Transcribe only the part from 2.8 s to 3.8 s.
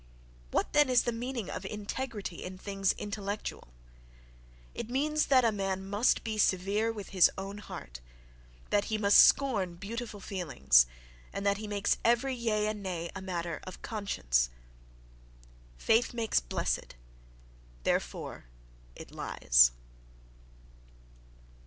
intellectual?